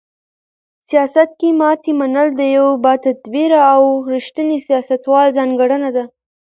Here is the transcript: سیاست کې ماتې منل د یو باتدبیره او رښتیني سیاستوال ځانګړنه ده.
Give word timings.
سیاست 0.89 1.29
کې 1.39 1.49
ماتې 1.59 1.91
منل 1.99 2.27
د 2.35 2.41
یو 2.57 2.67
باتدبیره 2.83 3.61
او 3.73 3.83
رښتیني 4.13 4.57
سیاستوال 4.67 5.27
ځانګړنه 5.37 5.89
ده. 5.95 6.03